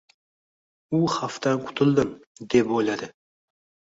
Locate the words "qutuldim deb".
1.67-2.73